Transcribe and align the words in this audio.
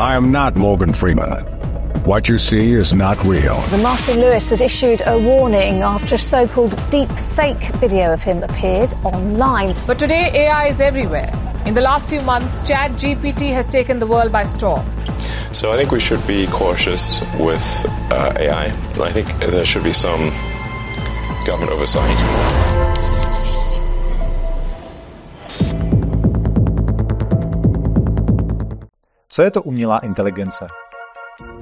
I 0.00 0.16
am 0.16 0.32
not 0.32 0.56
Morgan 0.56 0.94
Freeman. 0.94 1.44
What 2.06 2.26
you 2.26 2.38
see 2.38 2.72
is 2.72 2.94
not 2.94 3.22
real. 3.22 3.60
The 3.68 3.76
Martin 3.76 4.18
Lewis 4.18 4.48
has 4.48 4.62
issued 4.62 5.02
a 5.04 5.18
warning 5.18 5.82
after 5.82 6.14
a 6.14 6.18
so 6.18 6.48
called 6.48 6.74
deep 6.90 7.12
fake 7.12 7.62
video 7.76 8.10
of 8.14 8.22
him 8.22 8.42
appeared 8.42 8.94
online. 9.04 9.74
But 9.86 9.98
today, 9.98 10.30
AI 10.32 10.68
is 10.68 10.80
everywhere. 10.80 11.30
In 11.66 11.74
the 11.74 11.82
last 11.82 12.08
few 12.08 12.22
months, 12.22 12.60
ChatGPT 12.60 13.52
has 13.52 13.68
taken 13.68 13.98
the 13.98 14.06
world 14.06 14.32
by 14.32 14.42
storm. 14.44 14.90
So 15.52 15.70
I 15.70 15.76
think 15.76 15.90
we 15.90 16.00
should 16.00 16.26
be 16.26 16.46
cautious 16.46 17.20
with 17.38 17.62
uh, 18.10 18.32
AI. 18.38 18.68
I 18.98 19.12
think 19.12 19.28
there 19.38 19.66
should 19.66 19.84
be 19.84 19.92
some 19.92 20.30
government 21.44 21.72
oversight. 21.72 23.19
Co 29.32 29.42
je 29.42 29.50
to 29.50 29.62
umělá 29.62 29.98
inteligence? 29.98 30.68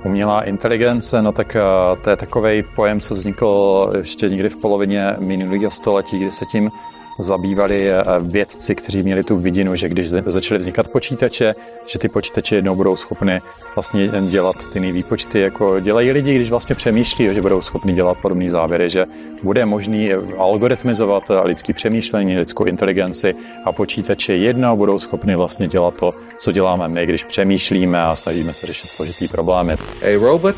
Umělá 0.05 0.43
inteligence, 0.43 1.23
no 1.23 1.33
tak 1.33 1.57
eh, 1.57 1.61
to 2.05 2.11
je 2.11 2.17
takový 2.17 2.63
pojem, 2.63 3.01
co 3.01 3.15
vznikl 3.15 3.93
ještě 3.99 4.29
někdy 4.29 4.49
v 4.49 4.57
polovině 4.57 5.17
minulého 5.19 5.71
století, 5.71 6.19
kdy 6.19 6.33
se 6.33 6.47
tím 6.47 6.71
zabývali 7.19 7.91
eh, 7.91 8.05
vědci, 8.21 8.75
kteří 8.75 9.03
měli 9.03 9.25
tu 9.25 9.37
vidinu, 9.37 9.75
že 9.75 9.89
když 9.89 10.09
začaly 10.09 10.59
vznikat 10.59 10.89
počítače, 10.89 11.55
že 11.87 11.99
ty 11.99 12.09
počítače 12.09 12.55
jednou 12.55 12.75
budou 12.75 12.97
schopny 12.97 13.41
vlastně 13.75 14.09
dělat 14.09 14.63
stejné 14.63 14.93
výpočty, 14.93 15.41
jako 15.41 15.81
dělají 15.81 16.11
lidi, 16.11 16.35
když 16.35 16.51
vlastně 16.51 16.75
přemýšlí, 16.75 17.35
že 17.35 17.43
budou 17.43 17.61
schopni 17.61 17.93
dělat 17.93 18.19
podobné 18.23 18.51
závěry, 18.51 18.91
že 18.91 19.07
bude 19.43 19.67
možný 19.67 20.13
algoritmizovat 20.39 21.23
lidský 21.45 21.73
přemýšlení, 21.73 22.37
lidskou 22.37 22.65
inteligenci 22.65 23.35
a 23.65 23.73
počítače 23.73 24.33
jednou 24.37 24.77
budou 24.77 24.99
schopni 24.99 25.37
vlastně 25.37 25.69
dělat 25.69 25.95
to, 25.95 26.13
co 26.39 26.53
děláme 26.53 26.89
my, 26.89 27.07
když 27.07 27.25
přemýšlíme 27.25 28.03
a 28.03 28.17
snažíme 28.17 28.55
se 28.55 28.67
řešit 28.67 28.89
složitý 28.89 29.29
problémy. 29.29 29.77
A 30.03 30.19
robot 30.19 30.57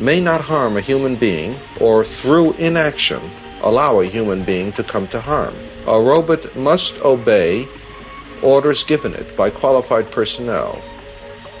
may 0.00 0.20
not 0.20 0.40
harm 0.40 0.76
a 0.76 0.80
human 0.80 1.16
being 1.16 1.56
or 1.80 2.04
through 2.04 2.54
inaction 2.58 3.20
allow 3.62 4.00
a 4.00 4.18
human 4.18 4.42
being 4.42 4.74
to 4.74 4.82
come 4.82 5.06
to 5.06 5.20
harm. 5.20 5.63
A 5.86 6.00
robot 6.00 6.56
must 6.56 6.94
obey 7.04 7.68
orders 8.42 8.84
given 8.84 9.12
it 9.12 9.36
by 9.36 9.50
qualified 9.50 10.10
personnel 10.10 10.78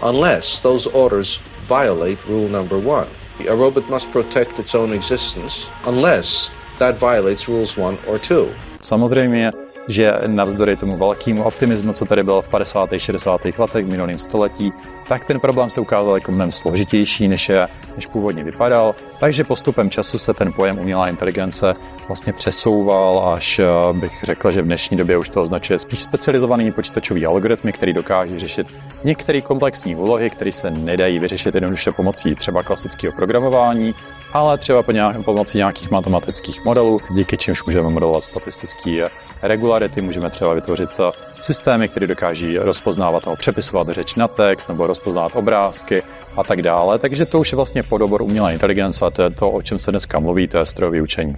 unless 0.02 0.60
those 0.60 0.86
orders 0.86 1.36
violate 1.68 2.18
rule 2.28 2.48
number 2.48 2.78
one. 2.78 3.08
A 3.48 3.54
robot 3.56 3.88
must 3.90 4.10
protect 4.12 4.58
its 4.58 4.74
own 4.74 4.92
existence 4.92 5.66
unless 5.86 6.50
that 6.78 6.98
violates 6.98 7.48
rules 7.48 7.76
one 7.76 7.98
or 8.06 8.18
two. 8.18 8.48
Samozřejmě 8.80 9.52
že 9.88 10.12
navzdory 10.26 10.76
tomu 10.76 10.96
velkému 10.96 11.42
optimismu, 11.44 11.92
co 11.92 12.04
tady 12.04 12.22
bylo 12.22 12.42
v 12.42 12.48
50. 12.48 12.90
60. 12.96 13.40
letech 13.58 13.84
v 13.84 13.88
minulém 13.88 14.18
století, 14.18 14.72
tak 15.08 15.24
ten 15.24 15.40
problém 15.40 15.70
se 15.70 15.80
ukázal 15.80 16.14
jako 16.14 16.32
mnohem 16.32 16.52
složitější, 16.52 17.28
než, 17.28 17.48
je, 17.48 17.68
než 17.96 18.06
původně 18.06 18.44
vypadal. 18.44 18.94
Takže 19.20 19.44
postupem 19.44 19.90
času 19.90 20.18
se 20.18 20.34
ten 20.34 20.52
pojem 20.52 20.78
umělá 20.78 21.08
inteligence 21.08 21.74
vlastně 22.06 22.32
přesouval, 22.32 23.34
až 23.34 23.58
eh, 23.58 23.64
bych 23.92 24.24
řekl, 24.24 24.52
že 24.52 24.62
v 24.62 24.64
dnešní 24.64 24.96
době 24.96 25.16
už 25.16 25.28
to 25.28 25.42
označuje 25.42 25.78
spíš 25.78 26.02
specializovaný 26.02 26.72
počítačový 26.72 27.26
algoritmy, 27.26 27.72
který 27.72 27.92
dokáže 27.92 28.38
řešit 28.38 28.66
některé 29.04 29.40
komplexní 29.40 29.96
úlohy, 29.96 30.30
které 30.30 30.52
se 30.52 30.70
nedají 30.70 31.18
vyřešit 31.18 31.54
jednoduše 31.54 31.92
pomocí 31.92 32.34
třeba 32.34 32.62
klasického 32.62 33.12
programování, 33.12 33.94
ale 34.32 34.58
třeba 34.58 34.82
po 34.82 34.92
nějak, 34.92 35.24
pomocí 35.24 35.58
nějakých 35.58 35.90
matematických 35.90 36.64
modelů, 36.64 37.00
díky 37.10 37.36
čímž 37.36 37.64
můžeme 37.64 37.90
modelovat 37.90 38.24
statistické 38.24 39.08
regularity, 39.42 40.00
můžeme 40.00 40.30
třeba 40.30 40.54
vytvořit 40.54 40.90
eh, 41.00 41.33
systémy, 41.40 41.88
které 41.88 42.06
dokáží 42.06 42.58
rozpoznávat 42.58 43.26
nebo 43.26 43.36
přepisovat 43.36 43.88
řeč 43.88 44.14
na 44.14 44.28
text 44.28 44.68
nebo 44.68 44.86
rozpoznávat 44.86 45.36
obrázky 45.36 46.02
a 46.36 46.44
tak 46.44 46.62
dále. 46.62 46.98
Takže 46.98 47.26
to 47.26 47.40
už 47.40 47.52
je 47.52 47.56
vlastně 47.56 47.82
podobor 47.82 48.22
umělé 48.22 48.52
inteligence 48.52 49.04
a 49.04 49.10
to 49.10 49.22
je 49.22 49.30
to, 49.30 49.50
o 49.50 49.62
čem 49.62 49.78
se 49.78 49.90
dneska 49.90 50.18
mluví, 50.18 50.48
to 50.48 50.58
je 50.58 50.66
strojové 50.66 51.02
učení. 51.02 51.36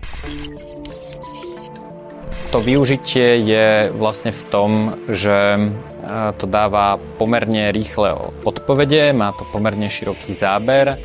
To 2.51 2.63
využitie 2.63 3.43
je 3.43 3.91
vlastne 3.91 4.31
v 4.31 4.43
tom, 4.49 4.71
že 5.11 5.59
eh, 5.59 5.69
to 6.39 6.47
dáva 6.47 6.97
pomerne 7.19 7.75
rýchle 7.75 8.15
odpovede, 8.47 9.13
má 9.13 9.35
to 9.35 9.45
pomerne 9.51 9.91
široký 9.91 10.31
záber 10.33 11.03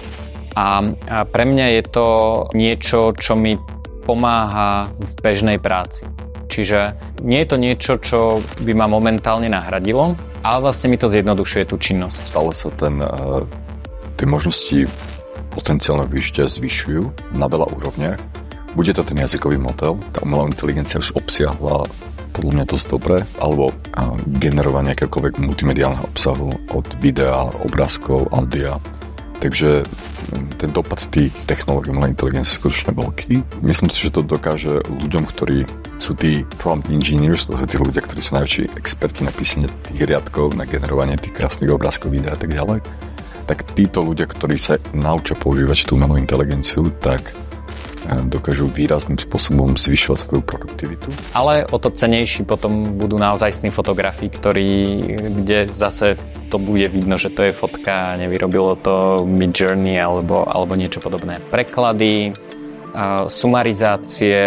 a 0.56 0.84
pre 1.32 1.44
mňa 1.48 1.66
je 1.80 1.84
to 1.88 2.08
niečo, 2.54 3.16
čo 3.16 3.34
mi 3.40 3.58
pomáha 4.06 4.92
v 5.00 5.12
bežnej 5.24 5.58
práci. 5.58 6.21
Čiže 6.52 6.80
nie 7.24 7.40
je 7.40 7.48
to 7.48 7.56
niečo, 7.56 7.94
čo 8.04 8.20
by 8.60 8.76
ma 8.76 8.92
momentálne 8.92 9.48
nahradilo, 9.48 10.20
ale 10.44 10.58
vlastne 10.60 10.92
mi 10.92 11.00
to 11.00 11.08
zjednodušuje 11.08 11.64
tú 11.72 11.80
činnosť. 11.80 12.36
Stále 12.36 12.52
sa 12.52 12.68
ten, 12.76 13.00
uh, 13.00 13.48
tie 14.20 14.28
možnosti 14.28 14.92
potenciálne 15.56 16.12
využitia 16.12 16.52
zvyšujú 16.52 17.32
na 17.40 17.48
veľa 17.48 17.72
úrovniach. 17.72 18.20
Bude 18.76 18.92
to 18.92 19.08
ten 19.08 19.20
jazykový 19.24 19.56
model, 19.56 19.96
tá 20.12 20.28
umelá 20.28 20.52
inteligencia 20.52 21.00
už 21.00 21.16
obsiahla 21.16 21.88
podľa 22.32 22.52
mňa 22.56 22.66
dosť 22.68 22.86
dobre, 22.88 23.18
alebo 23.44 23.76
generovanie 24.40 24.96
akéhokoľvek 24.96 25.36
multimediálneho 25.36 26.08
obsahu 26.08 26.56
od 26.72 26.88
videa, 27.04 27.52
obrázkov, 27.68 28.32
audia, 28.32 28.80
Takže 29.42 29.82
ten 30.62 30.70
dopad 30.70 31.02
tých 31.10 31.34
technológií 31.50 31.90
umelej 31.90 32.14
inteligencie 32.14 32.54
je 32.54 32.60
skutočne 32.62 32.94
veľký. 32.94 33.66
Myslím 33.66 33.90
si, 33.90 34.06
že 34.06 34.14
to 34.14 34.22
dokáže 34.22 34.86
ľuďom, 34.86 35.26
ktorí 35.26 35.66
sú 36.02 36.18
tí 36.18 36.42
prompt 36.58 36.90
engineers, 36.90 37.46
to 37.46 37.54
sú 37.54 37.66
tí 37.70 37.78
ľudia, 37.78 38.02
ktorí 38.02 38.20
sú 38.26 38.34
najväčší 38.42 38.74
experti 38.74 39.22
na 39.22 39.30
písanie 39.30 39.70
tých 39.86 40.02
riadkov, 40.10 40.58
na 40.58 40.66
generovanie 40.66 41.14
tých 41.22 41.38
krásnych 41.38 41.70
obrázkov, 41.70 42.10
videí 42.10 42.34
a 42.34 42.40
tak 42.42 42.50
ďalej, 42.50 42.82
tak 43.46 43.62
títo 43.78 44.02
ľudia, 44.02 44.26
ktorí 44.26 44.58
sa 44.58 44.82
naučia 44.98 45.38
používať 45.38 45.86
tú 45.86 46.02
umelú 46.02 46.18
inteligenciu, 46.18 46.90
tak 46.98 47.38
dokážu 48.34 48.66
výrazným 48.66 49.22
spôsobom 49.22 49.78
zvyšovať 49.78 50.20
svoju 50.26 50.42
produktivitu. 50.42 51.06
Ale 51.38 51.70
o 51.70 51.78
to 51.78 51.94
cenejší 51.94 52.50
potom 52.50 52.98
budú 52.98 53.22
naozaj 53.22 53.62
sní 53.62 53.70
fotografii, 53.70 54.26
ktorí, 54.26 54.72
kde 55.42 55.70
zase 55.70 56.18
to 56.50 56.58
bude 56.58 56.90
vidno, 56.90 57.16
že 57.22 57.30
to 57.30 57.46
je 57.46 57.54
fotka, 57.54 58.18
nevyrobilo 58.18 58.74
to 58.82 59.22
Mid 59.30 59.54
Journey 59.54 60.02
alebo, 60.02 60.44
alebo 60.50 60.74
niečo 60.74 60.98
podobné. 60.98 61.38
Preklady, 61.54 62.34
sumarizácie, 63.28 64.40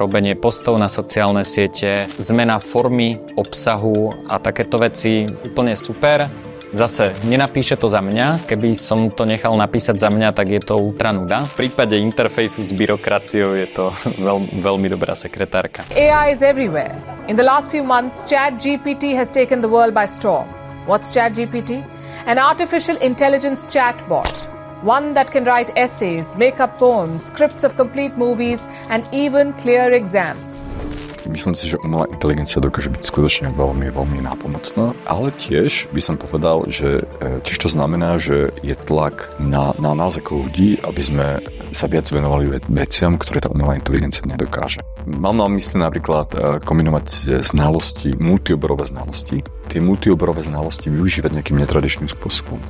robenie 0.00 0.34
postov 0.34 0.80
na 0.80 0.88
sociálne 0.88 1.44
siete, 1.44 2.08
zmena 2.16 2.56
formy 2.58 3.20
obsahu 3.36 4.26
a 4.28 4.40
takéto 4.40 4.80
veci 4.80 5.28
úplne 5.28 5.76
super 5.76 6.28
Zase, 6.74 7.14
nenapíše 7.22 7.78
to 7.78 7.86
za 7.86 8.02
mňa. 8.02 8.50
Keby 8.50 8.74
som 8.74 9.06
to 9.14 9.22
nechal 9.22 9.54
napísať 9.54 9.94
za 9.94 10.10
mňa, 10.10 10.34
tak 10.34 10.50
je 10.50 10.58
to 10.58 10.74
ultra 10.74 11.14
nuda. 11.14 11.46
V 11.54 11.70
prípade 11.70 11.94
interfejsu 11.94 12.66
s 12.66 12.74
byrokraciou 12.74 13.54
je 13.54 13.70
to 13.70 13.94
veľ, 14.18 14.58
veľmi 14.58 14.90
dobrá 14.90 15.14
sekretárka. 15.14 15.86
AI 15.94 16.34
is 16.34 16.42
everywhere. 16.42 16.98
In 17.30 17.38
the 17.38 17.46
last 17.46 17.70
few 17.70 17.86
months, 17.86 18.26
ChatGPT 18.26 19.14
has 19.14 19.30
taken 19.30 19.62
the 19.62 19.70
world 19.70 19.94
by 19.94 20.02
storm. 20.02 20.50
What's 20.90 21.14
ChatGPT? 21.14 21.78
An 22.26 22.42
artificial 22.42 22.98
intelligence 22.98 23.62
chatbot. 23.70 24.53
One 24.84 25.16
that 25.16 25.32
can 25.32 25.48
write 25.48 25.72
essays, 25.80 26.36
make 26.36 26.60
up 26.60 26.76
poems, 26.76 27.32
scripts 27.32 27.64
of 27.64 27.72
complete 27.72 28.20
movies, 28.20 28.68
and 28.92 29.00
even 29.16 29.56
clear 29.56 29.96
exams. 29.96 30.84
Myslím 31.24 31.56
si, 31.56 31.72
že 31.72 31.80
umelá 31.80 32.04
inteligencia 32.12 32.60
dokáže 32.60 32.92
byť 32.92 33.00
skutočne 33.00 33.48
veľmi, 33.56 33.88
veľmi 33.88 34.20
nápomocná, 34.20 34.92
ale 35.08 35.32
tiež 35.40 35.88
by 35.88 36.00
som 36.04 36.20
povedal, 36.20 36.68
že 36.68 37.00
tiež 37.48 37.64
to 37.64 37.72
znamená, 37.72 38.20
že 38.20 38.52
je 38.60 38.76
tlak 38.76 39.32
na, 39.40 39.72
na 39.80 39.96
nás 39.96 40.20
ako 40.20 40.44
ľudí, 40.44 40.76
aby 40.84 41.00
sme 41.00 41.40
sa 41.72 41.88
viac 41.88 42.04
venovali 42.12 42.52
veciam, 42.68 43.16
ktoré 43.16 43.40
tá 43.40 43.48
umelá 43.48 43.80
inteligencia 43.80 44.28
nedokáže. 44.28 44.84
Mám 45.08 45.40
na 45.40 45.48
mysli 45.48 45.80
napríklad 45.80 46.60
kombinovať 46.60 47.40
znalosti, 47.40 48.20
multioborové 48.20 48.84
znalosti, 48.84 49.40
tie 49.72 49.80
multioborové 49.80 50.44
znalosti 50.44 50.92
využívať 50.92 51.40
nejakým 51.40 51.56
netradičným 51.56 52.12
spôsobom. 52.12 52.60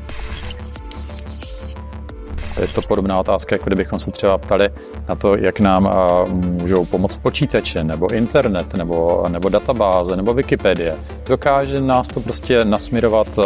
Je 2.60 2.68
to 2.68 2.82
podobná 2.82 3.20
otázka, 3.20 3.54
jako 3.54 3.64
kdybychom 3.64 3.98
se 3.98 4.10
třeba 4.10 4.38
ptali 4.38 4.68
na 5.08 5.14
to, 5.14 5.36
jak 5.36 5.60
nám 5.60 5.90
můžou 6.30 6.84
pomoct 6.84 7.18
počítače, 7.18 7.84
nebo 7.84 8.12
internet, 8.12 8.74
nebo, 8.74 9.24
nebo 9.28 9.48
databáze, 9.48 10.16
nebo 10.16 10.34
Wikipedie. 10.34 10.96
Dokáže 11.28 11.80
nás 11.80 12.08
to 12.08 12.20
prostě 12.20 12.64
nasměrovat 12.64 13.38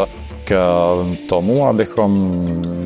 k 0.45 0.57
tomu, 1.29 1.67
abychom 1.67 2.43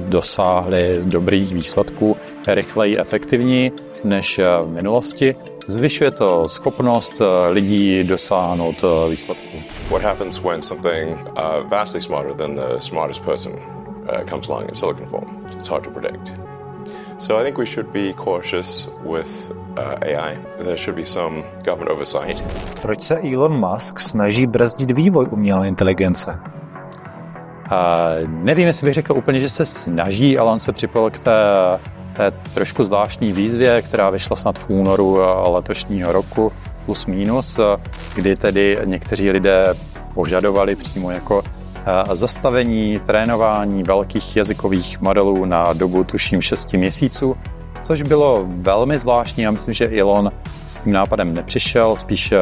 dosáhli 0.09 1.01
dobrých 1.05 1.55
výsledků 1.55 2.17
rychleji, 2.47 2.99
efektivněji 2.99 3.73
než 4.05 4.41
v 4.63 4.67
minulosti. 4.69 5.35
Zvyšuje 5.67 6.11
to 6.11 6.49
schopnost 6.49 7.23
lidí 7.51 8.05
dosáhnout 8.05 8.85
výsledků. 9.11 9.57
What 9.91 10.03
happens 10.03 10.39
when 10.43 10.63
something 10.63 11.19
uh, 11.29 11.71
vastly 11.71 12.03
smarter 12.03 12.35
than 12.35 12.55
the 12.55 12.79
smartest 12.79 13.23
person 13.23 13.82
uh, 14.09 14.25
comes 14.27 14.49
along 14.49 14.69
in 14.69 14.75
silicon 14.75 15.09
form? 15.09 15.47
it's 15.59 15.69
hard 15.69 15.85
to 15.85 15.91
predict. 15.91 16.33
So 17.19 17.39
I 17.41 17.45
think 17.45 17.59
we 17.59 17.67
should 17.67 17.93
be 17.93 18.13
cautious 18.13 18.89
with 19.05 19.53
uh, 19.77 19.97
AI. 20.03 20.39
There 20.59 20.77
should 20.77 20.97
be 20.97 21.07
some 21.07 21.45
government 21.65 21.91
oversight. 21.91 22.43
Proč 22.83 23.03
se 23.03 23.21
Elon 23.35 23.53
Musk 23.53 24.01
snaží 24.01 24.47
brzdit 24.47 24.91
vývoj 24.91 25.27
umělé 25.31 25.69
inteligence? 25.69 26.39
nevím, 28.27 28.67
jestli 28.67 28.85
bych 28.85 28.95
řekl 28.95 29.13
úplně, 29.17 29.41
že 29.41 29.49
se 29.49 29.67
snaží, 29.67 30.39
ale 30.39 30.53
on 30.53 30.61
se 30.61 30.73
připojil 30.73 31.11
k 31.11 31.19
té, 31.19 31.41
té 32.17 32.31
trošku 32.55 32.85
zvláštní 32.85 33.33
výzvě, 33.33 33.83
která 33.83 34.11
vyšla 34.11 34.37
snad 34.37 34.59
v 34.59 34.71
únoru 34.71 35.19
letošního 35.47 36.13
roku, 36.13 36.53
plus 36.87 37.07
minus, 37.07 37.61
kdy 38.15 38.37
tedy 38.37 38.79
někteří 38.85 39.31
lidé 39.31 39.75
požadovali 40.15 40.77
přímo 40.77 41.11
jako 41.11 41.43
zastavení 42.13 42.99
trénování 42.99 43.83
velkých 43.83 44.37
jazykových 44.37 45.01
modelů 45.01 45.45
na 45.45 45.73
dobu 45.73 46.05
tuším 46.05 46.43
6 46.43 46.73
měsíců 46.73 47.37
což 47.83 48.03
bylo 48.03 48.45
velmi 48.47 48.99
zvláštní. 48.99 49.43
Já 49.43 49.51
myslím, 49.51 49.75
že 49.75 50.01
Elon 50.01 50.33
s 50.67 50.79
tím 50.79 50.93
nápadem 50.93 51.35
nepřišel, 51.35 51.97
spíš 51.97 52.33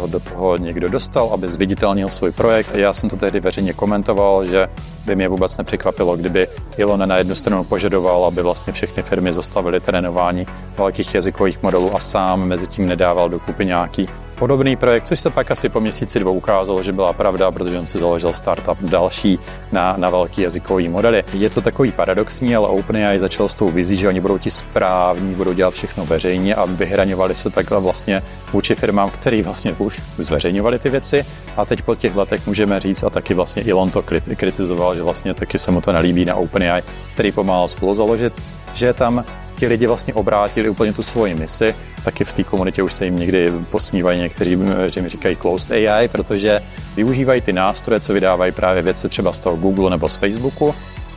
ho 0.00 0.06
do 0.06 0.20
toho 0.20 0.56
někdo 0.56 0.88
dostal, 0.88 1.30
aby 1.32 1.48
zviditelnil 1.48 2.10
svůj 2.10 2.32
projekt. 2.32 2.74
Já 2.74 2.92
jsem 2.92 3.10
to 3.10 3.16
tehdy 3.16 3.40
veřejně 3.40 3.72
komentoval, 3.72 4.44
že 4.44 4.68
by 5.06 5.16
mě 5.16 5.28
vůbec 5.28 5.56
nepřekvapilo, 5.56 6.16
kdyby 6.16 6.48
Elon 6.78 7.08
na 7.08 7.16
jednu 7.16 7.34
stranu 7.34 7.64
požadoval, 7.64 8.24
aby 8.24 8.42
vlastně 8.42 8.72
všechny 8.72 9.02
firmy 9.02 9.32
zastavily 9.32 9.80
trénování 9.80 10.46
velkých 10.78 11.14
jazykových 11.14 11.62
modelů 11.62 11.96
a 11.96 12.00
sám 12.00 12.48
mezi 12.48 12.66
tím 12.66 12.86
nedával 12.86 13.28
dokupy 13.28 13.66
nějaký 13.66 14.08
podobný 14.34 14.76
projekt, 14.76 15.06
což 15.06 15.20
se 15.20 15.30
pak 15.30 15.50
asi 15.50 15.68
po 15.68 15.80
měsíci 15.80 16.18
dvou 16.18 16.32
ukázalo, 16.32 16.82
že 16.82 16.92
byla 16.92 17.12
pravda, 17.12 17.50
protože 17.50 17.78
on 17.78 17.86
si 17.86 17.98
založil 17.98 18.32
startup 18.32 18.78
další 18.80 19.38
na, 19.72 19.94
na 19.96 20.10
velký 20.10 20.42
jazykový 20.42 20.88
modely. 20.88 21.24
Je 21.32 21.50
to 21.50 21.60
takový 21.60 21.92
paradoxní, 21.92 22.56
ale 22.56 22.68
OpenAI 22.68 23.18
začal 23.18 23.48
s 23.48 23.54
tou 23.54 23.68
vizí, 23.68 23.96
že 23.96 24.08
oni 24.08 24.20
budou 24.20 24.38
ti 24.38 24.50
správní, 24.50 25.34
budou 25.34 25.52
dělat 25.52 25.74
všechno 25.74 26.06
veřejně 26.06 26.54
a 26.54 26.64
vyhraňovali 26.64 27.34
se 27.34 27.50
takhle 27.50 27.80
vlastně 27.80 28.22
vůči 28.52 28.74
firmám, 28.74 29.10
který 29.10 29.42
vlastně 29.42 29.74
už 29.78 30.00
zveřejňovali 30.18 30.78
ty 30.78 30.90
věci 30.90 31.24
a 31.56 31.64
teď 31.64 31.82
po 31.82 31.94
těch 31.94 32.16
letech 32.16 32.46
můžeme 32.46 32.80
říct 32.80 33.02
a 33.02 33.10
taky 33.10 33.34
vlastně 33.34 33.62
Elon 33.62 33.90
to 33.90 34.02
kritizoval, 34.36 34.94
že 34.94 35.02
vlastně 35.02 35.34
taky 35.34 35.58
se 35.58 35.70
mu 35.70 35.80
to 35.80 35.92
nelíbí 35.92 36.24
na 36.24 36.34
OpenAI, 36.34 36.82
který 37.14 37.32
pomáhal 37.32 37.68
spolu 37.68 37.94
založit, 37.94 38.42
že 38.74 38.92
tam 38.92 39.24
ti 39.56 39.66
lidi 39.66 39.86
vlastně 39.86 40.14
obrátili 40.14 40.68
úplně 40.68 40.92
tu 40.92 41.02
svoji 41.02 41.34
misi. 41.34 41.74
Taky 42.04 42.24
v 42.24 42.32
té 42.32 42.44
komunitě 42.44 42.82
už 42.82 42.92
se 42.92 43.04
jim 43.04 43.16
někdy 43.16 43.52
posmívají 43.70 44.20
někteří, 44.20 44.58
že 44.86 45.02
mi 45.02 45.08
říkají 45.08 45.36
closed 45.36 45.70
AI, 45.70 46.08
protože 46.08 46.60
využívají 46.96 47.40
ty 47.40 47.52
nástroje, 47.52 48.00
co 48.00 48.12
vydávají 48.12 48.52
právě 48.52 48.82
věci 48.82 49.08
třeba 49.08 49.32
z 49.32 49.38
toho 49.38 49.56
Google 49.56 49.90
nebo 49.90 50.08
z 50.08 50.16
Facebooku, 50.16 50.74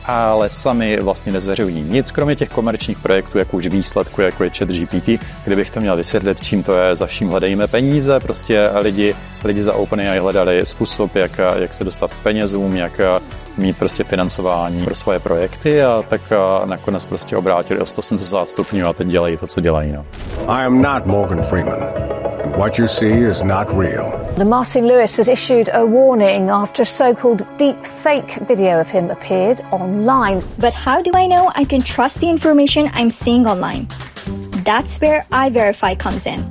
ale 0.08 0.50
sami 0.50 1.00
vlastně 1.00 1.32
nezveřejňují 1.32 1.82
nic, 1.82 2.12
kromě 2.12 2.36
těch 2.36 2.48
komerčních 2.48 2.98
projektů, 2.98 3.38
jako 3.38 3.56
už 3.56 3.66
výsledku, 3.66 4.20
jako 4.20 4.44
je 4.44 4.50
chat 4.58 4.68
GPT, 4.68 5.24
kdybych 5.44 5.70
to 5.70 5.80
měl 5.80 5.96
vysvětlit, 5.96 6.40
čím 6.40 6.62
to 6.62 6.74
je, 6.74 6.96
za 6.96 7.06
vším 7.06 7.28
hledejme 7.28 7.66
peníze, 7.66 8.20
prostě 8.20 8.70
lidi, 8.80 9.14
lidi 9.44 9.62
za 9.62 9.74
OpenAI 9.74 10.18
hledali 10.18 10.66
způsob, 10.66 11.16
jak, 11.16 11.40
jak 11.58 11.74
se 11.74 11.84
dostat 11.84 12.14
k 12.14 12.22
penězům, 12.22 12.76
jak 12.76 13.00
mít 13.58 13.78
prostě 13.78 14.04
financování 14.04 14.84
pro 14.84 14.94
svoje 14.94 15.18
projekty 15.18 15.82
a 15.82 16.04
tak 16.08 16.20
nakonec 16.64 17.04
prostě 17.04 17.36
obrátili 17.36 17.80
o 17.80 17.86
180 17.86 18.50
stupňů 18.50 18.86
a 18.86 18.92
teď 18.92 19.08
dělají 19.08 19.36
to, 19.36 19.46
co 19.46 19.60
dělají. 19.60 19.92
No. 19.92 20.04
I 20.48 20.66
am 20.66 20.82
not 20.82 21.06
Morgan 21.06 21.42
Freeman. 21.42 21.82
And 22.44 22.56
what 22.56 22.78
you 22.78 22.86
see 22.86 23.30
is 23.30 23.42
not 23.42 23.68
real. 23.78 24.27
The 24.38 24.44
Martin 24.44 24.86
Lewis 24.86 25.16
has 25.16 25.26
issued 25.26 25.68
a 25.72 25.84
warning 25.84 26.48
after 26.48 26.82
a 26.82 26.86
so-called 26.86 27.44
deep 27.58 27.84
fake 27.84 28.36
video 28.46 28.80
of 28.80 28.88
him 28.88 29.10
appeared 29.10 29.62
online. 29.72 30.44
But 30.60 30.72
how 30.72 31.02
do 31.02 31.10
I 31.12 31.26
know 31.26 31.50
I 31.56 31.64
can 31.64 31.80
trust 31.80 32.20
the 32.20 32.30
information 32.30 32.88
I'm 32.92 33.10
seeing 33.10 33.48
online? 33.48 33.88
That's 34.62 35.00
where 35.00 35.26
iVerify 35.32 35.98
comes 35.98 36.24
in. 36.24 36.48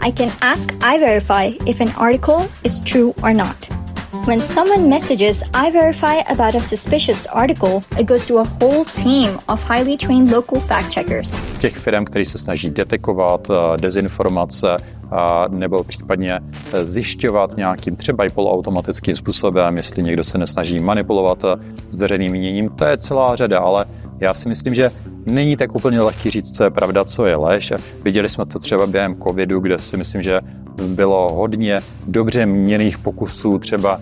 I 0.00 0.10
can 0.10 0.36
ask 0.42 0.68
iVerify 0.80 1.64
if 1.64 1.78
an 1.78 1.90
article 1.90 2.48
is 2.64 2.80
true 2.80 3.14
or 3.22 3.32
not. 3.32 3.77
When 4.12 4.40
someone 4.40 4.88
messages 4.88 5.42
iVerify 5.52 6.22
about 6.30 6.54
a 6.54 6.60
suspicious 6.60 7.26
article, 7.26 7.82
it 7.98 8.06
goes 8.06 8.26
to 8.26 8.38
a 8.38 8.44
whole 8.44 8.84
team 8.84 9.38
of 9.48 9.62
highly 9.62 9.96
trained 9.96 10.32
local 10.32 10.60
fact 10.60 10.94
checkers. 10.94 11.34
Těch 11.60 11.76
firm, 11.76 12.04
který 12.04 12.24
se 12.24 12.38
snaží 12.38 12.70
detekovat 12.70 13.48
eh, 13.50 13.76
dezinformace 13.80 14.76
nebo 15.48 15.84
případně 15.84 16.40
eh, 16.72 16.84
zjišťovat 16.84 17.56
nějakým 17.56 17.96
třeba 17.96 18.24
i 18.24 18.30
poloautomatickým 18.30 19.16
způsobem, 19.16 19.76
jestli 19.76 20.02
někdo 20.02 20.24
se 20.24 20.38
nesnaží 20.38 20.80
manipulovat 20.80 21.44
eh, 21.44 21.56
s 21.90 21.96
veřejným 21.96 22.32
míněním, 22.32 22.68
to 22.68 22.84
je 22.84 22.98
celá 22.98 23.36
řada, 23.36 23.58
ale 23.58 23.84
já 24.20 24.34
si 24.34 24.48
myslím, 24.48 24.74
že 24.74 24.90
není 25.26 25.56
tak 25.56 25.74
úplně 25.74 26.00
lehký 26.00 26.30
říct, 26.30 26.56
co 26.56 26.64
je 26.64 26.70
pravda, 26.70 27.04
co 27.04 27.26
je 27.26 27.36
lež. 27.36 27.72
Viděli 28.02 28.28
jsme 28.28 28.46
to 28.46 28.58
třeba 28.58 28.86
během 28.86 29.16
covidu, 29.22 29.60
kde 29.60 29.78
si 29.78 29.96
myslím, 29.96 30.22
že 30.22 30.40
bylo 30.86 31.32
hodně 31.32 31.80
dobře 32.06 32.46
měných 32.46 32.98
pokusů 32.98 33.58
třeba 33.58 34.00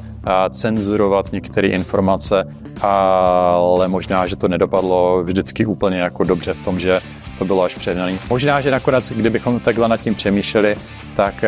cenzurovat 0.51 1.33
některé 1.33 1.69
informace, 1.69 2.55
ale 2.81 3.89
možná, 3.89 4.27
že 4.27 4.37
to 4.37 4.49
nedopadlo 4.49 5.23
vždycky 5.25 5.67
úplně 5.67 5.99
jako 5.99 6.25
dobře 6.25 6.55
v 6.55 6.65
tom, 6.65 6.79
že 6.79 7.01
to 7.39 7.45
bylo 7.45 7.63
až 7.63 7.75
přehnané. 7.75 8.19
Možná, 8.31 8.61
že 8.61 8.71
nakonec, 8.71 9.13
kdybychom 9.13 9.61
takhle 9.61 9.89
nad 9.89 9.97
tím 9.97 10.15
přemýšleli, 10.15 10.77
tak 11.17 11.45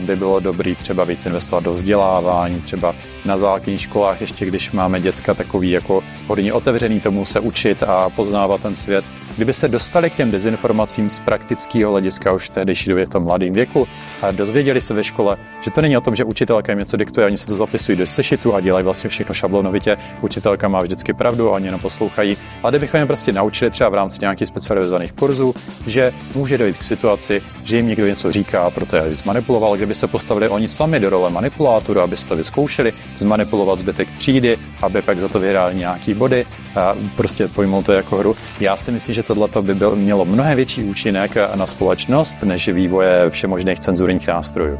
by 0.00 0.16
bylo 0.16 0.40
dobré 0.40 0.74
třeba 0.74 1.04
víc 1.04 1.26
investovat 1.26 1.64
do 1.64 1.70
vzdělávání, 1.70 2.60
třeba 2.60 2.94
na 3.24 3.38
základních 3.38 3.80
školách, 3.80 4.20
ještě 4.20 4.46
když 4.46 4.70
máme 4.70 5.00
děcka 5.00 5.34
takový 5.34 5.70
jako 5.70 6.02
hodně 6.26 6.52
otevřený 6.52 7.00
tomu 7.00 7.24
se 7.24 7.40
učit 7.40 7.82
a 7.82 8.10
poznávat 8.10 8.62
ten 8.62 8.74
svět, 8.74 9.04
Kdyby 9.36 9.52
se 9.52 9.68
dostali 9.68 10.10
k 10.10 10.14
těm 10.14 10.30
dezinformacím 10.30 11.10
z 11.10 11.20
praktického 11.20 11.90
hlediska 11.90 12.32
už 12.32 12.46
v 12.46 12.50
tehdejší 12.50 12.90
době 12.90 13.06
v 13.06 13.08
tom 13.08 13.24
mladém 13.24 13.52
věku 13.52 13.88
a 14.22 14.30
dozvěděli 14.30 14.80
se 14.80 14.94
ve 14.94 15.04
škole, 15.04 15.36
že 15.60 15.70
to 15.70 15.80
není 15.80 15.96
o 15.96 16.00
tom, 16.00 16.14
že 16.14 16.24
učitelka 16.24 16.72
jim 16.72 16.78
něco 16.78 16.96
diktuje, 16.96 17.26
oni 17.26 17.38
se 17.38 17.46
to 17.46 17.56
zapisují 17.56 17.98
do 17.98 18.06
sešitu 18.06 18.54
a 18.54 18.60
dělají 18.60 18.84
vlastně 18.84 19.10
všechno 19.10 19.34
šablonovitě. 19.34 19.96
Učitelka 20.20 20.68
má 20.68 20.82
vždycky 20.82 21.12
pravdu 21.12 21.48
a 21.48 21.52
oni 21.52 21.66
jenom 21.66 21.80
poslouchají. 21.80 22.36
A 22.62 22.70
kdybychom 22.70 23.00
je 23.00 23.06
prostě 23.06 23.32
naučili 23.32 23.70
třeba 23.70 23.90
v 23.90 23.94
rámci 23.94 24.18
nějakých 24.20 24.48
specializovaných 24.48 25.12
kurzů, 25.12 25.54
že 25.86 26.12
může 26.34 26.58
dojít 26.58 26.76
k 26.76 26.82
situaci, 26.82 27.42
že 27.64 27.76
jim 27.76 27.86
někdo 27.86 28.06
něco 28.06 28.32
říká 28.32 28.62
a 28.62 28.70
proto 28.70 28.96
je 28.96 29.12
zmanipuloval, 29.12 29.76
kdyby 29.76 29.94
se 29.94 30.06
postavili 30.06 30.48
oni 30.48 30.68
sami 30.68 31.00
do 31.00 31.10
role 31.10 31.30
manipulátoru, 31.30 32.00
aby 32.00 32.16
to 32.28 32.36
vyzkoušeli, 32.36 32.92
zmanipulovat 33.16 33.78
zbytek 33.78 34.08
třídy, 34.18 34.58
aby 34.82 35.02
pak 35.02 35.18
za 35.18 35.28
to 35.28 35.40
vyhráli 35.40 35.74
nějaký 35.74 36.14
body 36.14 36.46
a 36.76 36.94
prostě 37.16 37.48
pojmou 37.48 37.82
to 37.82 37.92
jako 37.92 38.16
hru. 38.16 38.36
Já 38.60 38.76
si 38.76 38.92
myslím, 38.92 39.14
že 39.14 39.22
tohle 39.22 39.48
by 39.60 39.74
byl, 39.74 39.96
mělo 39.96 40.24
mnohem 40.24 40.56
větší 40.56 40.84
účinek 40.84 41.36
na 41.54 41.66
společnost, 41.66 42.36
než 42.42 42.68
vývoje 42.68 43.30
všemožných 43.30 43.80
cenzurních 43.80 44.26
nástrojů. 44.26 44.78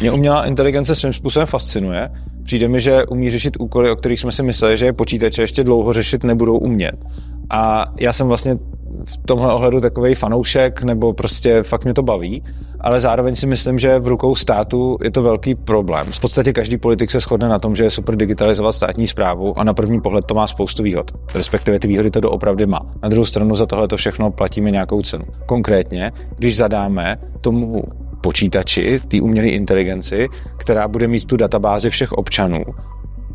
Mě 0.00 0.10
umělá 0.12 0.46
inteligence 0.46 0.94
svým 0.94 1.12
způsobem 1.12 1.46
fascinuje. 1.46 2.10
Přijde 2.44 2.68
mi, 2.68 2.80
že 2.80 3.06
umí 3.06 3.30
řešit 3.30 3.56
úkoly, 3.60 3.90
o 3.90 3.96
kterých 3.96 4.20
jsme 4.20 4.32
si 4.32 4.42
mysleli, 4.42 4.78
že 4.78 4.86
je 4.86 4.92
počítače 4.92 5.42
ještě 5.42 5.64
dlouho 5.64 5.92
řešit 5.92 6.24
nebudou 6.24 6.58
umět. 6.58 7.04
A 7.50 7.84
já 8.00 8.12
jsem 8.12 8.26
vlastně 8.26 8.56
v 9.04 9.16
tomhle 9.26 9.54
ohledu 9.54 9.80
takový 9.80 10.14
fanoušek, 10.14 10.82
nebo 10.82 11.12
prostě 11.12 11.62
fakt 11.62 11.84
mě 11.84 11.94
to 11.94 12.02
baví, 12.02 12.42
ale 12.80 13.00
zároveň 13.00 13.34
si 13.34 13.46
myslím, 13.46 13.78
že 13.78 13.98
v 13.98 14.06
rukou 14.06 14.34
státu 14.34 14.98
je 15.04 15.10
to 15.10 15.22
velký 15.22 15.54
problém. 15.54 16.06
V 16.10 16.20
podstatě 16.20 16.52
každý 16.52 16.78
politik 16.78 17.10
se 17.10 17.20
shodne 17.20 17.48
na 17.48 17.58
tom, 17.58 17.76
že 17.76 17.84
je 17.84 17.90
super 17.90 18.16
digitalizovat 18.16 18.74
státní 18.74 19.06
zprávu 19.06 19.58
a 19.58 19.64
na 19.64 19.74
první 19.74 20.00
pohled 20.00 20.24
to 20.24 20.34
má 20.34 20.46
spoustu 20.46 20.82
výhod. 20.82 21.10
Respektive 21.34 21.78
ty 21.78 21.88
výhody 21.88 22.10
to 22.10 22.20
doopravdy 22.20 22.66
má. 22.66 22.80
Na 23.02 23.08
druhou 23.08 23.24
stranu 23.24 23.54
za 23.54 23.66
tohle 23.66 23.88
to 23.88 23.96
všechno 23.96 24.30
platíme 24.30 24.70
nějakou 24.70 25.02
cenu. 25.02 25.24
Konkrétně, 25.46 26.12
když 26.36 26.56
zadáme 26.56 27.16
tomu 27.40 27.82
počítači, 28.20 29.00
té 29.08 29.20
umělé 29.20 29.48
inteligenci, 29.48 30.28
která 30.56 30.88
bude 30.88 31.08
mít 31.08 31.26
tu 31.26 31.36
databázi 31.36 31.90
všech 31.90 32.12
občanů, 32.12 32.64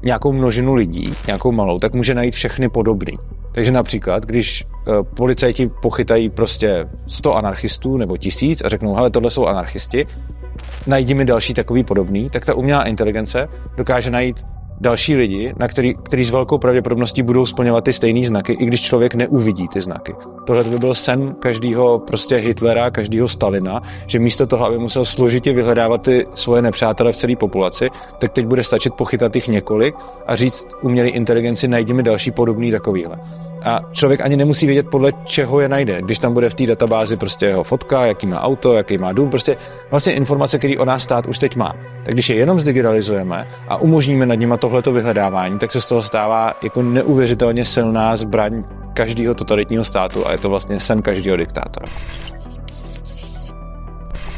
nějakou 0.03 0.33
množinu 0.33 0.73
lidí, 0.73 1.13
nějakou 1.27 1.51
malou, 1.51 1.79
tak 1.79 1.93
může 1.93 2.15
najít 2.15 2.33
všechny 2.33 2.69
podobný. 2.69 3.17
Takže 3.55 3.71
například, 3.71 4.25
když 4.25 4.63
uh, 4.87 5.03
policajti 5.03 5.67
pochytají 5.81 6.29
prostě 6.29 6.87
100 7.07 7.35
anarchistů 7.35 7.97
nebo 7.97 8.17
tisíc 8.17 8.61
a 8.65 8.69
řeknou, 8.69 8.95
hele, 8.95 9.11
tohle 9.11 9.31
jsou 9.31 9.45
anarchisti, 9.45 10.07
najdi 10.87 11.13
mi 11.13 11.25
další 11.25 11.53
takový 11.53 11.83
podobný, 11.83 12.29
tak 12.29 12.45
ta 12.45 12.53
umělá 12.53 12.83
inteligence 12.83 13.47
dokáže 13.77 14.11
najít 14.11 14.45
další 14.81 15.15
lidi, 15.15 15.53
na 15.57 15.67
který, 15.67 15.93
který 16.03 16.25
s 16.25 16.31
velkou 16.31 16.57
pravděpodobností 16.57 17.23
budou 17.23 17.45
splňovat 17.45 17.83
ty 17.83 17.93
stejné 17.93 18.27
znaky, 18.27 18.53
i 18.53 18.65
když 18.65 18.81
člověk 18.81 19.15
neuvidí 19.15 19.67
ty 19.67 19.81
znaky. 19.81 20.15
Tohle 20.45 20.63
by 20.63 20.79
byl 20.79 20.95
sen 20.95 21.35
každého 21.39 21.99
prostě 21.99 22.35
Hitlera, 22.35 22.91
každého 22.91 23.27
Stalina, 23.27 23.81
že 24.07 24.19
místo 24.19 24.47
toho, 24.47 24.65
aby 24.65 24.79
musel 24.79 25.05
složitě 25.05 25.53
vyhledávat 25.53 26.01
ty 26.01 26.27
svoje 26.35 26.61
nepřátele 26.61 27.11
v 27.11 27.15
celé 27.15 27.35
populaci, 27.35 27.89
tak 28.19 28.31
teď 28.31 28.45
bude 28.45 28.63
stačit 28.63 28.93
pochytat 28.93 29.35
jich 29.35 29.47
několik 29.47 29.95
a 30.27 30.35
říct 30.35 30.67
umělé 30.81 31.09
inteligenci, 31.09 31.67
najdi 31.67 31.93
mi 31.93 32.03
další 32.03 32.31
podobný 32.31 32.71
takovýhle 32.71 33.17
a 33.65 33.81
člověk 33.91 34.21
ani 34.21 34.37
nemusí 34.37 34.65
vědět, 34.65 34.87
podle 34.89 35.11
čeho 35.23 35.59
je 35.59 35.69
najde. 35.69 36.01
Když 36.01 36.19
tam 36.19 36.33
bude 36.33 36.49
v 36.49 36.53
té 36.53 36.65
databázi 36.65 37.17
prostě 37.17 37.45
jeho 37.45 37.63
fotka, 37.63 38.05
jaký 38.05 38.27
má 38.27 38.41
auto, 38.41 38.73
jaký 38.73 38.97
má 38.97 39.13
dům, 39.13 39.29
prostě 39.29 39.57
vlastně 39.91 40.13
informace, 40.13 40.57
které 40.57 40.77
o 40.77 40.85
nás 40.85 41.03
stát 41.03 41.25
už 41.25 41.37
teď 41.37 41.55
má. 41.55 41.75
Tak 42.03 42.13
když 42.13 42.29
je 42.29 42.35
jenom 42.35 42.59
zdigitalizujeme 42.59 43.47
a 43.67 43.77
umožníme 43.77 44.25
nad 44.25 44.35
nima 44.35 44.57
tohleto 44.57 44.91
vyhledávání, 44.91 45.59
tak 45.59 45.71
se 45.71 45.81
z 45.81 45.85
toho 45.85 46.03
stává 46.03 46.53
jako 46.63 46.81
neuvěřitelně 46.83 47.65
silná 47.65 48.15
zbraň 48.15 48.63
každého 48.93 49.33
totalitního 49.33 49.83
státu 49.83 50.27
a 50.27 50.31
je 50.31 50.37
to 50.37 50.49
vlastně 50.49 50.79
sen 50.79 51.01
každého 51.01 51.37
diktátora. 51.37 51.85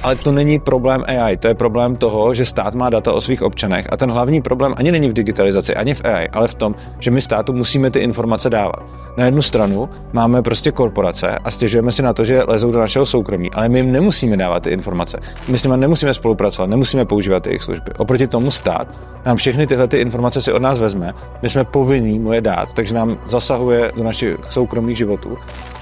Ale 0.08 0.16
to 0.16 0.32
není 0.32 0.60
problém 0.60 1.04
AI, 1.08 1.38
to 1.38 1.48
je 1.48 1.54
problém 1.54 1.96
toho, 1.96 2.34
že 2.34 2.46
stát 2.46 2.76
má 2.76 2.90
data 2.90 3.14
o 3.14 3.22
svých 3.22 3.42
občanech 3.42 3.88
a 3.92 3.98
ten 3.98 4.12
hlavní 4.12 4.42
problém 4.42 4.74
ani 4.78 4.92
není 4.92 5.10
v 5.10 5.14
digitalizaci, 5.14 5.76
ani 5.76 5.94
v 5.94 6.06
AI, 6.06 6.28
ale 6.28 6.48
v 6.48 6.56
tom, 6.56 6.76
že 7.00 7.12
my 7.12 7.22
státu 7.22 7.54
musíme 7.54 7.92
ty 7.92 8.00
informace 8.00 8.50
dávat. 8.50 8.80
Na 9.18 9.26
jednu 9.26 9.42
stranu 9.42 9.90
máme 10.14 10.42
prostě 10.42 10.72
korporace 10.72 11.38
a 11.44 11.52
stěžujeme 11.52 11.92
si 11.92 12.02
na 12.02 12.14
to, 12.14 12.26
že 12.26 12.44
lezou 12.48 12.72
do 12.72 12.80
našeho 12.80 13.06
soukromí, 13.06 13.52
ale 13.52 13.70
my 13.70 13.80
jim 13.80 13.92
nemusíme 13.92 14.38
dávat 14.38 14.64
ty 14.64 14.70
informace. 14.70 15.20
My 15.48 15.58
s 15.58 15.64
nimi 15.64 15.78
nemusíme 15.78 16.14
spolupracovat, 16.14 16.70
nemusíme 16.70 17.06
používat 17.06 17.48
jejich 17.48 17.64
služby. 17.64 17.92
Oproti 17.98 18.28
tomu 18.28 18.52
stát 18.52 18.88
nám 19.26 19.38
všechny 19.38 19.68
tyhle 19.68 19.88
ty 19.88 19.98
informace 19.98 20.42
si 20.42 20.52
od 20.52 20.62
nás 20.62 20.80
vezme, 20.80 21.14
my 21.42 21.50
jsme 21.50 21.64
povinní 21.64 22.20
mu 22.20 22.34
je 22.34 22.42
dát, 22.42 22.74
takže 22.74 22.96
nám 22.96 23.18
zasahuje 23.26 23.92
do 23.96 24.04
našich 24.04 24.38
soukromých 24.50 24.98
životů 24.98 25.38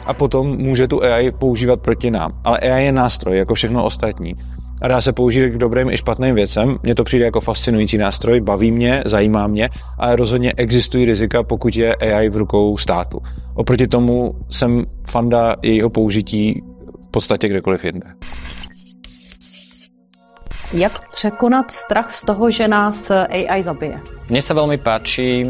a 0.06 0.14
potom 0.14 0.58
může 0.58 0.88
tu 0.88 1.04
AI 1.04 1.32
používat 1.32 1.80
proti 1.82 2.12
nám. 2.12 2.34
Ale 2.44 2.60
AI 2.60 2.86
je 2.86 2.92
nástroj, 2.92 3.38
jako 3.38 3.56
všechno 3.56 3.84
ostatní. 3.84 4.15
A 4.82 4.88
dá 4.88 5.02
se 5.02 5.14
použít 5.14 5.50
k 5.50 5.58
dobrým 5.58 5.90
i 5.90 5.98
špatným 5.98 6.36
věcem. 6.36 6.78
Mně 6.84 6.96
to 6.96 7.04
přijde 7.04 7.26
jako 7.26 7.42
fascinující 7.42 7.98
nástroj, 7.98 8.42
baví 8.42 8.72
mě, 8.72 9.04
zajímá 9.06 9.48
mě, 9.48 9.70
ale 10.00 10.16
rozhodně 10.16 10.54
existují 10.58 11.06
rizika, 11.06 11.44
pokud 11.44 11.76
je 11.76 11.96
AI 11.96 12.30
v 12.30 12.38
rukou 12.38 12.78
státu. 12.78 13.22
Oproti 13.54 13.88
tomu 13.88 14.36
jsem 14.50 14.86
fanda 15.08 15.56
jejího 15.64 15.90
použití 15.90 16.62
v 17.08 17.12
podstatě 17.12 17.48
kdekoliv 17.48 17.86
jinde. 17.86 18.08
Jak 20.74 21.10
překonat 21.12 21.72
strach 21.72 22.16
z 22.16 22.26
toho, 22.26 22.52
že 22.52 22.68
nás 22.68 23.12
AI 23.12 23.62
zabije? 23.64 24.02
Mne 24.26 24.42
sa 24.42 24.58
veľmi 24.58 24.82
páči 24.82 25.46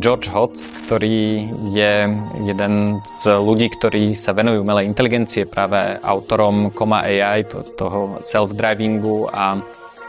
George 0.00 0.32
Hotz, 0.32 0.72
ktorý 0.88 1.44
je 1.76 2.08
jeden 2.48 2.74
z 3.04 3.20
ľudí, 3.36 3.68
ktorí 3.76 4.16
sa 4.16 4.32
venujú 4.32 4.64
umelej 4.64 4.88
inteligencie, 4.88 5.44
práve 5.44 6.00
autorom 6.00 6.72
Koma 6.72 7.04
AI, 7.04 7.44
to, 7.44 7.60
toho 7.76 8.16
self-drivingu 8.24 9.28
a 9.28 9.60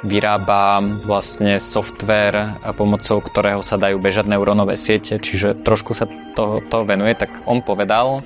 vyrába 0.07 0.79
vlastne 1.03 1.59
software, 1.59 2.55
pomocou 2.79 3.19
ktorého 3.19 3.59
sa 3.59 3.75
dajú 3.75 3.99
bežať 3.99 4.31
neurónové 4.31 4.79
siete, 4.79 5.19
čiže 5.19 5.67
trošku 5.67 5.91
sa 5.91 6.07
to, 6.39 6.63
to 6.71 6.87
venuje, 6.87 7.11
tak 7.17 7.43
on 7.43 7.59
povedal, 7.59 8.23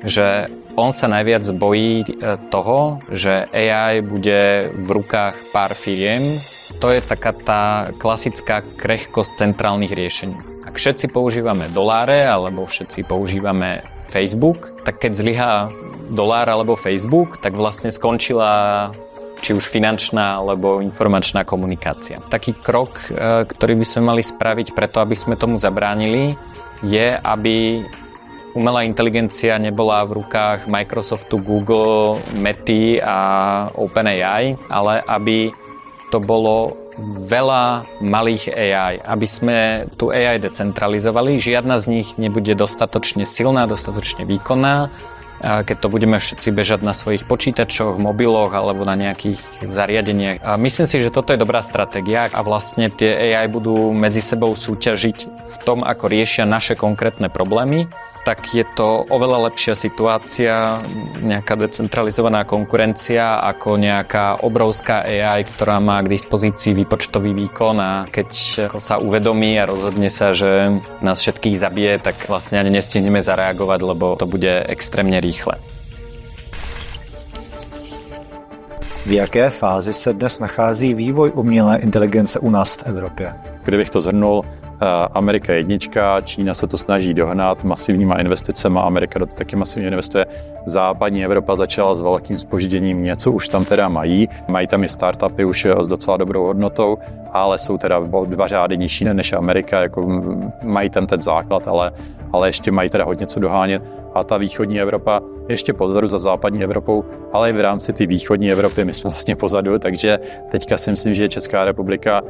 že 0.00 0.48
on 0.80 0.92
sa 0.92 1.06
najviac 1.06 1.44
bojí 1.54 2.04
toho, 2.48 2.98
že 3.12 3.46
AI 3.52 4.00
bude 4.00 4.72
v 4.72 4.88
rukách 4.88 5.52
pár 5.52 5.76
firiem, 5.76 6.40
to 6.80 6.88
je 6.94 7.02
taká 7.02 7.36
tá 7.36 7.62
klasická 7.98 8.62
krehkosť 8.62 9.36
centrálnych 9.36 9.92
riešení. 9.92 10.38
Ak 10.64 10.78
všetci 10.78 11.10
používame 11.10 11.66
doláre 11.68 12.24
alebo 12.24 12.62
všetci 12.64 13.04
používame 13.04 13.82
Facebook, 14.06 14.70
tak 14.86 15.02
keď 15.02 15.12
zlyhá 15.12 15.52
dolár 16.10 16.46
alebo 16.46 16.78
Facebook, 16.78 17.42
tak 17.42 17.58
vlastne 17.58 17.90
skončila 17.90 18.90
či 19.40 19.56
už 19.56 19.66
finančná 19.66 20.36
alebo 20.36 20.84
informačná 20.84 21.48
komunikácia. 21.48 22.20
Taký 22.28 22.54
krok, 22.60 23.08
e, 23.08 23.48
ktorý 23.48 23.74
by 23.80 23.86
sme 23.88 24.02
mali 24.14 24.22
spraviť 24.22 24.76
preto, 24.76 25.00
aby 25.00 25.16
sme 25.16 25.34
tomu 25.34 25.56
zabránili, 25.56 26.36
je, 26.84 27.16
aby 27.16 27.84
umelá 28.54 28.82
inteligencia 28.82 29.58
nebola 29.58 30.02
v 30.06 30.22
rukách 30.22 30.66
Microsoftu, 30.66 31.38
Google, 31.38 32.18
Mety 32.34 32.98
a 32.98 33.18
OpenAI, 33.74 34.58
ale 34.66 35.02
aby 35.06 35.54
to 36.10 36.18
bolo 36.18 36.74
veľa 37.30 37.86
malých 38.02 38.50
AI, 38.50 39.00
aby 39.00 39.26
sme 39.26 39.58
tu 39.94 40.10
AI 40.10 40.42
decentralizovali. 40.42 41.38
Žiadna 41.38 41.78
z 41.78 41.86
nich 41.88 42.08
nebude 42.18 42.52
dostatočne 42.52 43.24
silná, 43.24 43.64
dostatočne 43.64 44.26
výkonná, 44.28 44.90
keď 45.40 45.76
to 45.80 45.88
budeme 45.88 46.20
všetci 46.20 46.52
bežať 46.52 46.84
na 46.84 46.92
svojich 46.92 47.24
počítačoch, 47.24 47.96
mobiloch 47.96 48.52
alebo 48.52 48.84
na 48.84 48.92
nejakých 48.92 49.64
zariadeniach. 49.64 50.44
A 50.44 50.60
myslím 50.60 50.84
si, 50.84 51.00
že 51.00 51.08
toto 51.08 51.32
je 51.32 51.40
dobrá 51.40 51.64
stratégia 51.64 52.28
a 52.28 52.44
vlastne 52.44 52.92
tie 52.92 53.32
AI 53.32 53.48
budú 53.48 53.96
medzi 53.96 54.20
sebou 54.20 54.52
súťažiť 54.52 55.18
v 55.24 55.56
tom, 55.64 55.80
ako 55.80 56.04
riešia 56.12 56.44
naše 56.44 56.76
konkrétne 56.76 57.32
problémy 57.32 57.88
tak 58.24 58.52
je 58.52 58.64
to 58.76 59.08
oveľa 59.08 59.48
lepšia 59.50 59.72
situácia, 59.72 60.78
nejaká 61.24 61.56
decentralizovaná 61.56 62.44
konkurencia 62.44 63.40
ako 63.40 63.80
nejaká 63.80 64.44
obrovská 64.44 65.02
AI, 65.08 65.48
ktorá 65.48 65.80
má 65.80 66.00
k 66.04 66.12
dispozícii 66.12 66.76
výpočtový 66.76 67.32
výkon 67.32 67.76
a 67.80 67.90
keď 68.08 68.28
sa 68.76 69.00
uvedomí 69.00 69.56
a 69.56 69.68
rozhodne 69.68 70.12
sa, 70.12 70.36
že 70.36 70.80
nás 71.00 71.20
všetkých 71.20 71.56
zabije, 71.56 71.92
tak 72.00 72.28
vlastne 72.28 72.60
ani 72.60 72.76
nestihneme 72.76 73.24
zareagovať, 73.24 73.80
lebo 73.80 74.16
to 74.20 74.28
bude 74.28 74.68
extrémne 74.68 75.16
rýchle. 75.20 75.56
V 79.06 79.12
jaké 79.12 79.50
fázi 79.50 79.92
se 79.92 80.12
dnes 80.12 80.38
nachází 80.38 80.94
vývoj 80.94 81.32
umělé 81.34 81.78
inteligence 81.78 82.38
u 82.38 82.50
nás 82.50 82.74
v 82.74 82.86
Evropě? 82.86 83.34
Kdybych 83.64 83.90
to 83.90 84.00
zhrnul, 84.00 84.44
Amerika 85.14 85.52
je 85.52 85.58
jednička, 85.58 86.20
Čína 86.20 86.54
se 86.54 86.66
to 86.66 86.76
snaží 86.76 87.14
dohnat 87.14 87.64
masivníma 87.64 88.20
investicemi, 88.20 88.78
Amerika 88.82 89.18
do 89.18 89.26
to 89.26 89.34
taky 89.34 89.56
masivně 89.56 89.88
investuje. 89.88 90.26
Západní 90.64 91.24
Evropa 91.24 91.56
začala 91.56 91.94
s 91.94 92.02
velkým 92.02 92.38
spožděním, 92.38 93.02
něco 93.02 93.32
už 93.32 93.48
tam 93.48 93.64
teda 93.64 93.88
mají. 93.88 94.28
Mají 94.48 94.66
tam 94.66 94.84
i 94.84 94.88
startupy 94.88 95.44
už 95.44 95.66
s 95.80 95.88
docela 95.88 96.16
dobrou 96.16 96.46
hodnotou, 96.46 96.98
ale 97.32 97.58
jsou 97.58 97.78
teda 97.78 98.00
dva 98.24 98.46
řády 98.46 98.78
nižší 98.78 99.04
než 99.04 99.32
Amerika, 99.32 99.80
jako 99.80 100.22
mají 100.62 100.90
ten 100.90 101.06
ten 101.06 101.22
základ, 101.22 101.68
ale, 101.68 101.92
ale 102.32 102.48
ještě 102.48 102.72
mají 102.72 102.90
teda 102.90 103.04
hodně 103.04 103.26
co 103.26 103.40
dohánět. 103.40 103.82
A 104.14 104.24
ta 104.24 104.36
východní 104.36 104.80
Evropa 104.80 105.20
ještě 105.48 105.72
pozadu 105.72 106.06
za 106.06 106.18
západní 106.18 106.64
Evropou, 106.64 107.04
ale 107.32 107.50
i 107.50 107.52
v 107.52 107.60
rámci 107.60 107.92
ty 107.92 108.06
východní 108.06 108.52
Evropy 108.52 108.84
my 108.84 108.92
jsme 108.92 109.10
vlastně 109.10 109.36
pozadu, 109.36 109.78
takže 109.78 110.18
teďka 110.50 110.78
si 110.78 110.90
myslím, 110.90 111.14
že 111.14 111.28
Česká 111.28 111.64
republika 111.64 112.22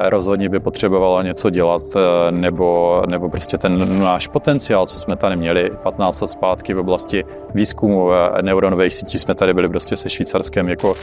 rozhodně 0.00 0.48
by 0.48 0.60
potřebovala 0.60 1.22
něco 1.22 1.50
dělat, 1.50 1.82
nebo, 2.30 3.02
nebo 3.06 3.28
prostě 3.28 3.58
ten 3.58 4.00
náš 4.00 4.26
potenciál, 4.26 4.86
co 4.86 5.00
jsme 5.00 5.16
tady 5.16 5.36
měli 5.36 5.70
15 5.82 6.20
let 6.20 6.30
zpátky 6.30 6.74
v 6.74 6.78
oblasti 6.78 7.24
výzkumu 7.54 8.10
neuronových 8.42 8.94
sítí, 8.94 9.18
jsme 9.18 9.34
tady 9.34 9.54
byli 9.54 9.68
prostě 9.68 9.96
se 9.96 10.10
Švýcarskem 10.10 10.68
jako 10.68 10.94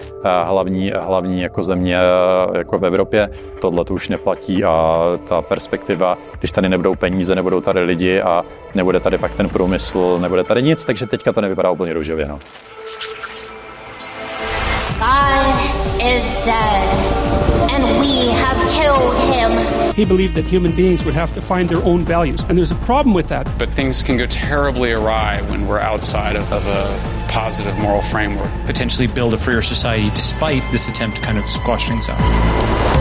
hlavní, 0.44 0.92
hlavní 1.00 1.42
jako 1.42 1.64
země 1.64 1.98
jako 2.58 2.80
v 2.80 2.86
Evropě. 2.86 3.30
Tohle 3.62 3.86
to 3.86 3.94
už 3.94 4.10
neplatí 4.10 4.64
a 4.64 5.02
ta 5.28 5.42
perspektiva, 5.42 6.18
když 6.40 6.52
tady 6.52 6.70
nebudou 6.70 6.96
peníze, 6.96 7.36
nebudou 7.36 7.62
tady 7.62 7.80
lidi 7.80 8.22
a 8.22 8.46
nebude 8.76 9.00
tady 9.00 9.18
pak 9.18 9.36
ten 9.36 9.50
průmysl, 9.50 10.20
nebude 10.20 10.44
tady 10.44 10.64
nic, 10.64 10.86
takže 10.86 11.06
teďka 11.06 11.34
to 11.34 11.42
nevypadá 11.42 11.72
úplně 11.72 11.94
růžově. 11.94 12.28
No. 12.28 12.40
God 15.00 15.56
is 16.00 16.46
dead, 16.46 17.72
and 17.74 17.84
we 18.00 18.30
have 18.34 18.60
killed 18.70 19.18
him. 19.34 19.81
He 20.02 20.06
believed 20.06 20.34
that 20.34 20.46
human 20.46 20.76
beings 20.76 21.06
would 21.06 21.14
have 21.14 21.32
to 21.36 21.44
find 21.44 21.70
their 21.70 21.84
own 21.84 22.04
values, 22.04 22.44
and 22.50 22.58
there's 22.58 22.72
a 22.72 22.76
problem 22.90 23.14
with 23.14 23.28
that. 23.28 23.48
But 23.60 23.70
things 23.70 24.02
can 24.02 24.18
go 24.18 24.26
terribly 24.26 24.94
awry 24.94 25.44
when 25.44 25.68
we're 25.68 25.78
outside 25.78 26.36
of, 26.36 26.52
of 26.52 26.66
a 26.66 27.28
positive 27.30 27.78
moral 27.78 28.02
framework. 28.02 28.50
Potentially 28.66 29.06
build 29.06 29.36
a 29.36 29.38
freer 29.38 29.62
society 29.62 30.10
despite 30.16 30.64
this 30.72 30.88
attempt 30.88 31.18
to 31.18 31.22
kind 31.22 31.38
of 31.38 31.48
squash 31.48 31.88
things 31.88 32.10
out. 32.10 33.01